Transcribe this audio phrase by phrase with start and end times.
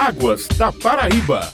[0.00, 1.52] Águas da Paraíba.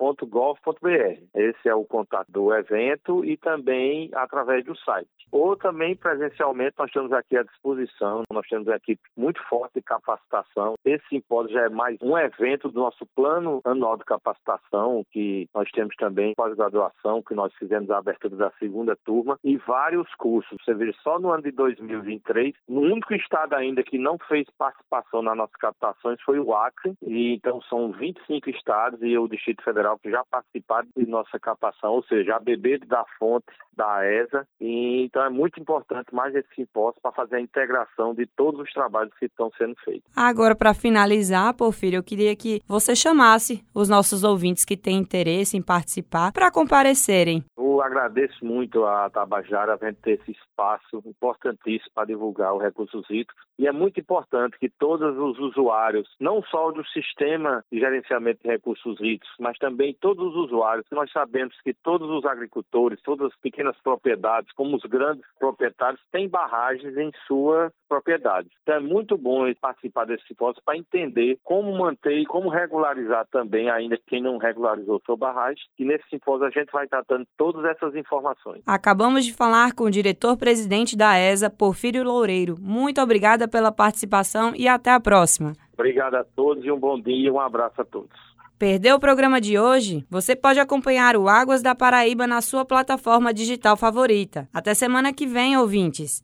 [0.00, 1.22] eventos@aesa.pb.gov.br.
[1.34, 5.08] Esse é o contato do evento e também através do site.
[5.30, 9.82] Ou também presencialmente nós estamos aqui à disposição, nós temos uma equipe muito forte de
[9.82, 10.74] capacitação.
[10.84, 15.68] Esse simpósio já é mais um evento do nosso plano anual de capacitação, que nós
[15.70, 20.56] temos também pós-graduação, que nós fizemos a abertura da segunda turma, e vários cursos.
[20.64, 25.22] Você veja, só no ano de 2023, o único estado ainda que não fez participação
[25.22, 29.83] nas nossas captações foi o Acre, e então são 25 estados e o Distrito Federal
[30.02, 33.46] que já participaram de nossa captação, ou seja, a beber da fonte
[33.76, 38.26] da ESA, e então é muito importante mais esse simpósio para fazer a integração de
[38.26, 40.10] todos os trabalhos que estão sendo feitos.
[40.14, 45.56] Agora, para finalizar, Porfírio, eu queria que você chamasse os nossos ouvintes que têm interesse
[45.56, 47.44] em participar para comparecerem.
[47.80, 53.68] Agradeço muito a Tabajara gente ter esse espaço importantíssimo para divulgar os recursos hídricos e
[53.68, 58.98] é muito importante que todos os usuários, não só do sistema de gerenciamento de recursos
[59.00, 63.76] hídricos, mas também todos os usuários, nós sabemos que todos os agricultores, todas as pequenas
[63.82, 68.48] propriedades, como os grandes proprietários, têm barragens em sua propriedade.
[68.62, 73.70] Então é muito bom participar desse simpósio para entender como manter e como regularizar também,
[73.70, 77.94] ainda quem não regularizou sua barragem, e nesse simpósio a gente vai tratando todas essas
[77.94, 78.62] informações.
[78.66, 82.56] Acabamos de falar com o diretor-presidente da ESA, Porfírio Loureiro.
[82.60, 85.52] Muito obrigada pela participação e até a próxima.
[85.72, 88.34] Obrigado a todos e um bom dia e um abraço a todos.
[88.58, 90.06] Perdeu o programa de hoje?
[90.08, 94.48] Você pode acompanhar o Águas da Paraíba na sua plataforma digital favorita.
[94.54, 96.22] Até semana que vem, ouvintes.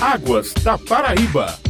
[0.00, 1.65] Águas da Paraíba.